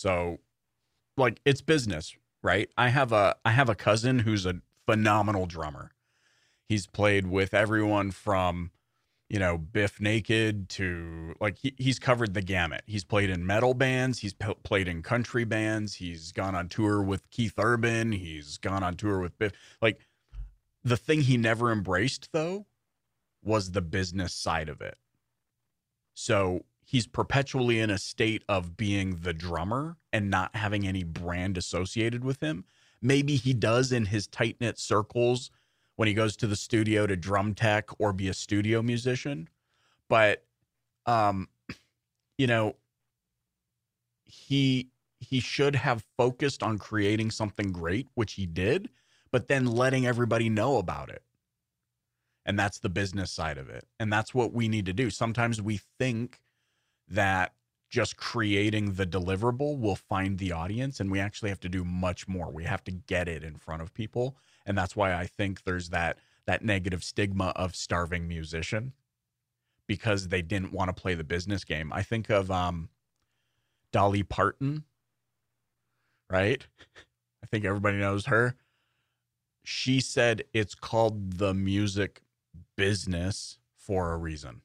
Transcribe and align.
So 0.00 0.38
like 1.18 1.42
it's 1.44 1.60
business, 1.60 2.16
right? 2.42 2.70
I 2.78 2.88
have 2.88 3.12
a 3.12 3.36
I 3.44 3.50
have 3.50 3.68
a 3.68 3.74
cousin 3.74 4.20
who's 4.20 4.46
a 4.46 4.62
phenomenal 4.86 5.44
drummer. 5.44 5.90
He's 6.66 6.86
played 6.86 7.26
with 7.26 7.52
everyone 7.52 8.10
from 8.10 8.70
you 9.28 9.38
know 9.38 9.58
Bif 9.58 10.00
Naked 10.00 10.70
to 10.70 11.34
like 11.38 11.58
he, 11.58 11.74
he's 11.76 11.98
covered 11.98 12.32
the 12.32 12.40
gamut. 12.40 12.80
He's 12.86 13.04
played 13.04 13.28
in 13.28 13.46
metal 13.46 13.74
bands, 13.74 14.20
he's 14.20 14.32
p- 14.32 14.54
played 14.62 14.88
in 14.88 15.02
country 15.02 15.44
bands, 15.44 15.96
he's 15.96 16.32
gone 16.32 16.54
on 16.54 16.70
tour 16.70 17.02
with 17.02 17.28
Keith 17.30 17.58
Urban, 17.58 18.12
he's 18.12 18.56
gone 18.56 18.82
on 18.82 18.96
tour 18.96 19.20
with 19.20 19.38
Bif. 19.38 19.52
Like 19.82 20.00
the 20.82 20.96
thing 20.96 21.20
he 21.20 21.36
never 21.36 21.70
embraced 21.70 22.30
though 22.32 22.64
was 23.42 23.72
the 23.72 23.82
business 23.82 24.32
side 24.32 24.70
of 24.70 24.80
it. 24.80 24.96
So 26.14 26.64
he's 26.90 27.06
perpetually 27.06 27.78
in 27.78 27.88
a 27.88 27.96
state 27.96 28.42
of 28.48 28.76
being 28.76 29.20
the 29.22 29.32
drummer 29.32 29.96
and 30.12 30.28
not 30.28 30.56
having 30.56 30.88
any 30.88 31.04
brand 31.04 31.56
associated 31.56 32.24
with 32.24 32.40
him. 32.40 32.64
Maybe 33.00 33.36
he 33.36 33.54
does 33.54 33.92
in 33.92 34.06
his 34.06 34.26
tight 34.26 34.56
knit 34.60 34.76
circles 34.76 35.52
when 35.94 36.08
he 36.08 36.14
goes 36.14 36.36
to 36.38 36.48
the 36.48 36.56
studio 36.56 37.06
to 37.06 37.14
drum 37.14 37.54
tech 37.54 37.88
or 38.00 38.12
be 38.12 38.26
a 38.26 38.34
studio 38.34 38.82
musician. 38.82 39.48
But, 40.08 40.42
um, 41.06 41.48
you 42.38 42.48
know, 42.48 42.74
he 44.24 44.90
he 45.20 45.38
should 45.38 45.76
have 45.76 46.04
focused 46.16 46.60
on 46.60 46.78
creating 46.78 47.30
something 47.30 47.70
great, 47.70 48.08
which 48.14 48.32
he 48.32 48.46
did, 48.46 48.88
but 49.30 49.46
then 49.46 49.64
letting 49.64 50.06
everybody 50.06 50.48
know 50.48 50.78
about 50.78 51.08
it. 51.08 51.22
And 52.44 52.58
that's 52.58 52.80
the 52.80 52.88
business 52.88 53.30
side 53.30 53.58
of 53.58 53.68
it. 53.68 53.86
And 54.00 54.12
that's 54.12 54.34
what 54.34 54.52
we 54.52 54.66
need 54.66 54.86
to 54.86 54.92
do. 54.92 55.08
Sometimes 55.08 55.62
we 55.62 55.78
think 56.00 56.40
that 57.10 57.52
just 57.88 58.16
creating 58.16 58.92
the 58.94 59.06
deliverable 59.06 59.78
will 59.78 59.96
find 59.96 60.38
the 60.38 60.52
audience 60.52 61.00
and 61.00 61.10
we 61.10 61.18
actually 61.18 61.48
have 61.48 61.60
to 61.60 61.68
do 61.68 61.84
much 61.84 62.28
more. 62.28 62.50
We 62.50 62.64
have 62.64 62.84
to 62.84 62.92
get 62.92 63.28
it 63.28 63.42
in 63.42 63.56
front 63.56 63.82
of 63.82 63.92
people 63.92 64.36
and 64.66 64.76
that's 64.76 64.94
why 64.94 65.14
i 65.14 65.26
think 65.26 65.64
there's 65.64 65.88
that 65.90 66.18
that 66.46 66.64
negative 66.64 67.04
stigma 67.04 67.52
of 67.56 67.76
starving 67.76 68.26
musician 68.26 68.92
because 69.86 70.28
they 70.28 70.42
didn't 70.42 70.72
want 70.72 70.88
to 70.88 70.92
play 71.00 71.14
the 71.14 71.24
business 71.24 71.64
game. 71.64 71.92
I 71.92 72.02
think 72.02 72.30
of 72.30 72.50
um 72.50 72.88
dolly 73.92 74.22
parton 74.22 74.84
right? 76.30 76.64
I 77.42 77.46
think 77.46 77.64
everybody 77.64 77.96
knows 77.98 78.26
her. 78.26 78.54
She 79.64 80.00
said 80.00 80.44
it's 80.52 80.76
called 80.76 81.38
the 81.38 81.52
music 81.52 82.22
business 82.76 83.58
for 83.76 84.12
a 84.12 84.16
reason 84.16 84.62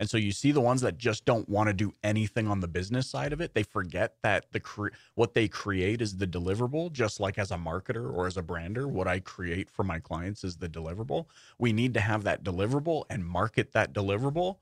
and 0.00 0.08
so 0.08 0.16
you 0.16 0.32
see 0.32 0.50
the 0.50 0.62
ones 0.62 0.80
that 0.80 0.96
just 0.96 1.26
don't 1.26 1.46
want 1.46 1.68
to 1.68 1.74
do 1.74 1.92
anything 2.02 2.48
on 2.48 2.60
the 2.60 2.66
business 2.66 3.06
side 3.06 3.34
of 3.34 3.42
it. 3.42 3.52
They 3.52 3.62
forget 3.62 4.14
that 4.22 4.46
the 4.50 4.58
cre- 4.58 4.88
what 5.14 5.34
they 5.34 5.46
create 5.46 6.00
is 6.00 6.16
the 6.16 6.26
deliverable. 6.26 6.90
Just 6.90 7.20
like 7.20 7.38
as 7.38 7.50
a 7.50 7.56
marketer 7.56 8.10
or 8.10 8.26
as 8.26 8.38
a 8.38 8.42
brander, 8.42 8.88
what 8.88 9.06
I 9.06 9.20
create 9.20 9.68
for 9.68 9.84
my 9.84 9.98
clients 9.98 10.42
is 10.42 10.56
the 10.56 10.70
deliverable. 10.70 11.26
We 11.58 11.74
need 11.74 11.92
to 11.94 12.00
have 12.00 12.24
that 12.24 12.42
deliverable 12.42 13.04
and 13.10 13.22
market 13.22 13.72
that 13.72 13.92
deliverable, 13.92 14.56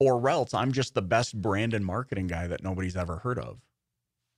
or 0.00 0.26
else 0.26 0.54
I'm 0.54 0.72
just 0.72 0.94
the 0.94 1.02
best 1.02 1.40
brand 1.40 1.74
and 1.74 1.84
marketing 1.84 2.26
guy 2.26 2.46
that 2.46 2.64
nobody's 2.64 2.96
ever 2.96 3.16
heard 3.16 3.38
of. 3.38 3.58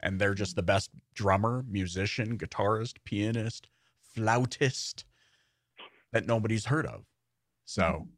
And 0.00 0.20
they're 0.20 0.34
just 0.34 0.56
the 0.56 0.64
best 0.64 0.90
drummer, 1.14 1.64
musician, 1.70 2.36
guitarist, 2.36 2.94
pianist, 3.04 3.68
flautist 4.02 5.04
that 6.12 6.26
nobody's 6.26 6.66
heard 6.66 6.86
of. 6.86 7.04
So. 7.66 7.82
Mm-hmm 7.82 8.10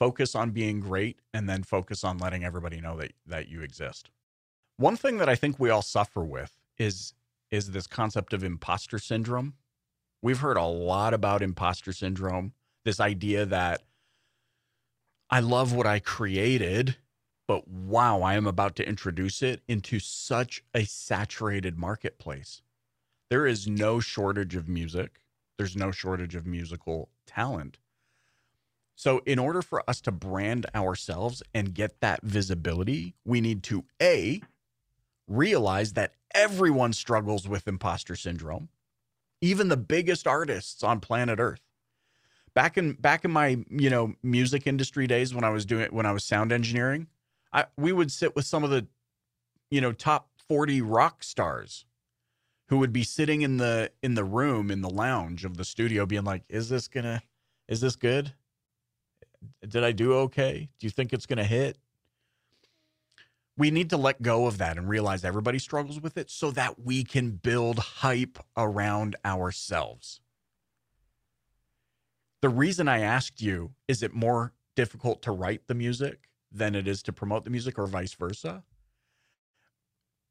focus 0.00 0.34
on 0.34 0.50
being 0.50 0.80
great 0.80 1.20
and 1.32 1.48
then 1.48 1.62
focus 1.62 2.02
on 2.02 2.18
letting 2.18 2.42
everybody 2.42 2.80
know 2.80 2.96
that 2.96 3.12
that 3.26 3.48
you 3.48 3.62
exist. 3.62 4.10
One 4.78 4.96
thing 4.96 5.18
that 5.18 5.28
I 5.28 5.36
think 5.36 5.60
we 5.60 5.70
all 5.70 5.82
suffer 5.82 6.24
with 6.24 6.58
is 6.78 7.14
is 7.50 7.70
this 7.70 7.86
concept 7.86 8.32
of 8.32 8.42
imposter 8.42 8.98
syndrome. 8.98 9.54
We've 10.22 10.40
heard 10.40 10.56
a 10.56 10.64
lot 10.64 11.14
about 11.14 11.42
imposter 11.42 11.92
syndrome, 11.92 12.54
this 12.84 12.98
idea 12.98 13.46
that 13.46 13.82
I 15.28 15.40
love 15.40 15.72
what 15.72 15.86
I 15.86 16.00
created, 16.00 16.96
but 17.46 17.68
wow, 17.68 18.22
I 18.22 18.34
am 18.34 18.46
about 18.46 18.76
to 18.76 18.88
introduce 18.88 19.42
it 19.42 19.62
into 19.68 19.98
such 20.00 20.64
a 20.74 20.84
saturated 20.84 21.78
marketplace. 21.78 22.62
There 23.28 23.46
is 23.46 23.68
no 23.68 24.00
shortage 24.00 24.56
of 24.56 24.68
music. 24.68 25.20
There's 25.56 25.76
no 25.76 25.90
shortage 25.90 26.34
of 26.34 26.46
musical 26.46 27.10
talent. 27.26 27.78
So, 29.00 29.22
in 29.24 29.38
order 29.38 29.62
for 29.62 29.82
us 29.88 29.98
to 30.02 30.12
brand 30.12 30.66
ourselves 30.74 31.42
and 31.54 31.72
get 31.72 32.02
that 32.02 32.20
visibility, 32.22 33.14
we 33.24 33.40
need 33.40 33.62
to 33.62 33.86
A, 34.02 34.42
realize 35.26 35.94
that 35.94 36.12
everyone 36.34 36.92
struggles 36.92 37.48
with 37.48 37.66
imposter 37.66 38.14
syndrome, 38.14 38.68
even 39.40 39.68
the 39.68 39.78
biggest 39.78 40.26
artists 40.26 40.82
on 40.82 41.00
planet 41.00 41.40
Earth. 41.40 41.62
Back 42.52 42.76
in 42.76 42.92
back 42.92 43.24
in 43.24 43.30
my, 43.30 43.64
you 43.70 43.88
know, 43.88 44.16
music 44.22 44.66
industry 44.66 45.06
days 45.06 45.34
when 45.34 45.44
I 45.44 45.48
was 45.48 45.64
doing 45.64 45.88
when 45.94 46.04
I 46.04 46.12
was 46.12 46.22
sound 46.22 46.52
engineering, 46.52 47.06
I 47.54 47.68
we 47.78 47.92
would 47.92 48.12
sit 48.12 48.36
with 48.36 48.44
some 48.44 48.64
of 48.64 48.68
the 48.68 48.86
you 49.70 49.80
know, 49.80 49.92
top 49.92 50.28
40 50.46 50.82
rock 50.82 51.22
stars 51.22 51.86
who 52.68 52.76
would 52.76 52.92
be 52.92 53.04
sitting 53.04 53.40
in 53.40 53.56
the 53.56 53.92
in 54.02 54.12
the 54.12 54.24
room 54.24 54.70
in 54.70 54.82
the 54.82 54.90
lounge 54.90 55.46
of 55.46 55.56
the 55.56 55.64
studio 55.64 56.04
being 56.04 56.24
like, 56.24 56.42
"Is 56.50 56.68
this 56.68 56.86
to 56.88 57.22
is 57.66 57.80
this 57.80 57.96
good? 57.96 58.34
Did 59.70 59.84
I 59.84 59.92
do 59.92 60.14
okay? 60.14 60.68
Do 60.78 60.86
you 60.86 60.90
think 60.90 61.12
it's 61.12 61.26
going 61.26 61.38
to 61.38 61.44
hit? 61.44 61.78
We 63.56 63.70
need 63.70 63.90
to 63.90 63.96
let 63.96 64.22
go 64.22 64.46
of 64.46 64.58
that 64.58 64.78
and 64.78 64.88
realize 64.88 65.24
everybody 65.24 65.58
struggles 65.58 66.00
with 66.00 66.16
it 66.16 66.30
so 66.30 66.50
that 66.52 66.80
we 66.80 67.04
can 67.04 67.32
build 67.32 67.78
hype 67.78 68.38
around 68.56 69.16
ourselves. 69.24 70.20
The 72.42 72.48
reason 72.48 72.88
I 72.88 73.00
asked 73.00 73.42
you, 73.42 73.72
is 73.86 74.02
it 74.02 74.14
more 74.14 74.54
difficult 74.76 75.22
to 75.22 75.30
write 75.30 75.66
the 75.66 75.74
music 75.74 76.30
than 76.50 76.74
it 76.74 76.88
is 76.88 77.02
to 77.04 77.12
promote 77.12 77.44
the 77.44 77.50
music 77.50 77.78
or 77.78 77.86
vice 77.86 78.14
versa? 78.14 78.64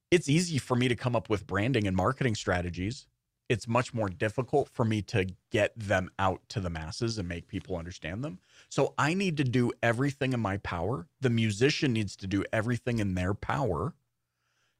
It's 0.09 0.27
easy 0.27 0.57
for 0.57 0.75
me 0.75 0.87
to 0.87 0.95
come 0.95 1.15
up 1.15 1.29
with 1.29 1.45
branding 1.45 1.85
and 1.85 1.95
marketing 1.95 2.33
strategies 2.33 3.05
it's 3.49 3.67
much 3.67 3.93
more 3.95 4.09
difficult 4.09 4.69
for 4.69 4.85
me 4.85 5.01
to 5.01 5.25
get 5.49 5.73
them 5.75 6.11
out 6.19 6.41
to 6.49 6.59
the 6.59 6.69
masses 6.69 7.17
and 7.17 7.27
make 7.27 7.47
people 7.47 7.75
understand 7.75 8.23
them. 8.23 8.39
So 8.69 8.93
I 8.97 9.15
need 9.15 9.37
to 9.37 9.43
do 9.43 9.71
everything 9.81 10.33
in 10.33 10.39
my 10.39 10.57
power. 10.57 11.07
The 11.19 11.31
musician 11.31 11.91
needs 11.91 12.15
to 12.17 12.27
do 12.27 12.45
everything 12.53 12.99
in 12.99 13.15
their 13.15 13.33
power 13.33 13.95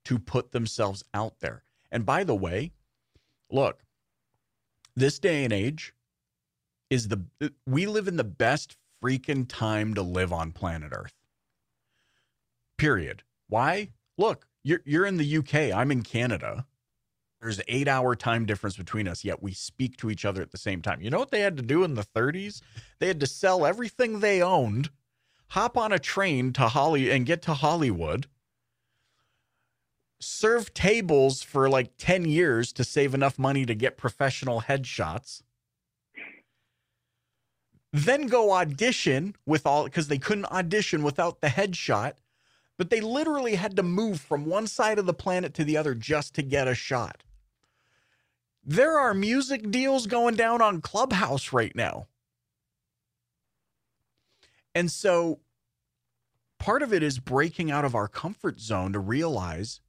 to 0.05 0.19
put 0.19 0.51
themselves 0.51 1.03
out 1.15 1.39
there. 1.39 1.63
And 1.91 2.05
by 2.05 2.23
the 2.23 2.35
way, 2.35 2.71
look, 3.49 3.81
this 4.95 5.17
day 5.17 5.43
and 5.43 5.51
age 5.51 5.93
is 6.91 7.07
the 7.07 7.23
we 7.65 7.87
live 7.87 8.07
in 8.07 8.17
the 8.17 8.23
best 8.23 8.77
freaking 9.03 9.45
time 9.47 9.95
to 9.95 10.01
live 10.03 10.31
on 10.31 10.51
planet 10.51 10.91
Earth. 10.93 11.13
Period. 12.77 13.23
Why? 13.47 13.89
Look, 14.17 14.45
you're 14.63 14.81
you're 14.85 15.05
in 15.05 15.17
the 15.17 15.37
UK, 15.37 15.75
I'm 15.75 15.91
in 15.91 16.03
Canada 16.03 16.65
there's 17.41 17.59
an 17.59 17.65
eight 17.67 17.87
hour 17.87 18.15
time 18.15 18.45
difference 18.45 18.75
between 18.75 19.07
us, 19.07 19.23
yet 19.23 19.41
we 19.41 19.53
speak 19.53 19.97
to 19.97 20.09
each 20.09 20.25
other 20.25 20.41
at 20.41 20.51
the 20.51 20.57
same 20.57 20.81
time. 20.81 21.01
You 21.01 21.09
know 21.09 21.19
what 21.19 21.31
they 21.31 21.41
had 21.41 21.57
to 21.57 21.63
do 21.63 21.83
in 21.83 21.95
the 21.95 22.03
30s? 22.03 22.61
They 22.99 23.07
had 23.07 23.19
to 23.21 23.27
sell 23.27 23.65
everything 23.65 24.19
they 24.19 24.41
owned, 24.41 24.89
hop 25.49 25.77
on 25.77 25.91
a 25.91 25.99
train 25.99 26.51
to 26.53 26.67
Holly 26.67 27.09
and 27.09 27.25
get 27.25 27.41
to 27.43 27.53
Hollywood, 27.53 28.27
serve 30.19 30.73
tables 30.73 31.41
for 31.41 31.69
like 31.69 31.91
10 31.97 32.25
years 32.25 32.73
to 32.73 32.83
save 32.83 33.13
enough 33.13 33.39
money 33.39 33.65
to 33.65 33.73
get 33.73 33.97
professional 33.97 34.61
headshots. 34.61 35.41
Then 37.91 38.27
go 38.27 38.51
audition 38.51 39.35
with 39.45 39.65
all 39.65 39.85
because 39.85 40.09
they 40.09 40.19
couldn't 40.19 40.45
audition 40.51 41.03
without 41.03 41.41
the 41.41 41.47
headshot 41.47 42.13
but 42.79 42.89
they 42.89 43.01
literally 43.01 43.55
had 43.55 43.75
to 43.75 43.83
move 43.83 44.21
from 44.21 44.45
one 44.45 44.65
side 44.65 44.97
of 44.97 45.05
the 45.05 45.13
planet 45.13 45.53
to 45.53 45.65
the 45.65 45.75
other 45.75 45.93
just 45.93 46.33
to 46.33 46.41
get 46.41 46.65
a 46.65 46.73
shot. 46.73 47.23
There 48.63 48.99
are 48.99 49.13
music 49.13 49.71
deals 49.71 50.07
going 50.07 50.35
down 50.35 50.61
on 50.61 50.81
Clubhouse 50.81 51.53
right 51.53 51.75
now. 51.75 52.07
And 54.75 54.91
so 54.91 55.39
part 56.59 56.83
of 56.83 56.93
it 56.93 57.01
is 57.01 57.19
breaking 57.19 57.71
out 57.71 57.85
of 57.85 57.95
our 57.95 58.07
comfort 58.07 58.59
zone 58.59 58.93
to 58.93 58.99
realize 58.99 59.81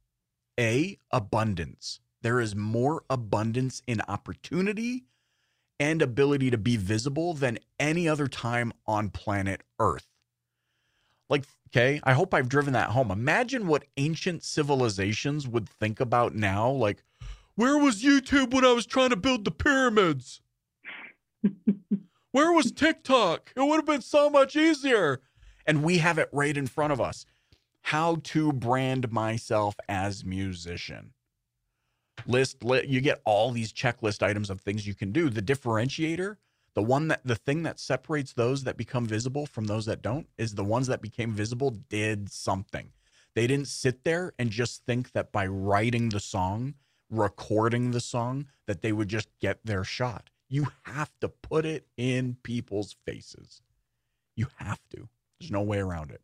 A, 0.59 0.97
abundance. 1.11 1.99
There 2.21 2.39
is 2.39 2.55
more 2.55 3.03
abundance 3.09 3.81
in 3.87 4.01
opportunity 4.07 5.05
and 5.79 6.01
ability 6.01 6.51
to 6.51 6.57
be 6.57 6.77
visible 6.77 7.33
than 7.33 7.59
any 7.79 8.07
other 8.07 8.27
time 8.27 8.71
on 8.85 9.09
planet 9.09 9.61
Earth. 9.79 10.07
Like, 11.29 11.45
okay, 11.69 11.99
I 12.03 12.13
hope 12.13 12.33
I've 12.33 12.49
driven 12.49 12.73
that 12.73 12.89
home. 12.89 13.09
Imagine 13.09 13.65
what 13.67 13.85
ancient 13.97 14.43
civilizations 14.43 15.47
would 15.47 15.67
think 15.67 15.99
about 15.99 16.35
now. 16.35 16.69
Like, 16.69 17.03
where 17.55 17.77
was 17.77 18.03
YouTube 18.03 18.53
when 18.53 18.65
I 18.65 18.73
was 18.73 18.85
trying 18.85 19.11
to 19.11 19.15
build 19.15 19.45
the 19.45 19.51
pyramids? 19.51 20.41
Where 22.31 22.51
was 22.53 22.71
TikTok? 22.71 23.51
It 23.55 23.61
would 23.61 23.77
have 23.77 23.85
been 23.85 24.01
so 24.01 24.29
much 24.29 24.55
easier. 24.55 25.21
And 25.65 25.83
we 25.83 25.99
have 25.99 26.17
it 26.17 26.29
right 26.31 26.55
in 26.57 26.67
front 26.67 26.93
of 26.93 27.01
us. 27.01 27.25
how 27.83 28.17
to 28.23 28.53
brand 28.53 29.11
myself 29.11 29.75
as 29.89 30.25
musician. 30.25 31.13
List, 32.27 32.63
li- 32.63 32.85
you 32.87 33.01
get 33.01 33.21
all 33.25 33.51
these 33.51 33.73
checklist 33.73 34.23
items 34.23 34.49
of 34.49 34.61
things 34.61 34.87
you 34.87 34.95
can 34.95 35.11
do. 35.11 35.29
The 35.29 35.41
differentiator, 35.41 36.37
the 36.75 36.83
one 36.83 37.07
that 37.09 37.21
the 37.25 37.35
thing 37.35 37.63
that 37.63 37.79
separates 37.79 38.33
those 38.33 38.63
that 38.63 38.77
become 38.77 39.05
visible 39.05 39.45
from 39.45 39.65
those 39.65 39.85
that 39.87 40.01
don't 40.01 40.27
is 40.37 40.55
the 40.55 40.63
ones 40.63 40.87
that 40.87 41.01
became 41.01 41.31
visible 41.33 41.71
did 41.89 42.31
something. 42.31 42.91
They 43.35 43.47
didn't 43.47 43.67
sit 43.69 44.03
there 44.03 44.33
and 44.39 44.51
just 44.51 44.85
think 44.85 45.13
that 45.13 45.31
by 45.31 45.47
writing 45.47 46.09
the 46.09 46.19
song, 46.19 46.75
recording 47.11 47.91
the 47.91 47.99
song, 47.99 48.47
that 48.65 48.81
they 48.81 48.91
would 48.91 49.09
just 49.09 49.27
get 49.39 49.59
their 49.63 49.83
shot. 49.83 50.29
You 50.49 50.67
have 50.83 51.11
to 51.19 51.29
put 51.29 51.65
it 51.65 51.87
in 51.97 52.37
people's 52.41 52.95
faces. 53.05 53.61
You 54.35 54.47
have 54.57 54.79
to. 54.95 55.09
There's 55.39 55.51
no 55.51 55.61
way 55.61 55.79
around 55.79 56.11
it. 56.11 56.21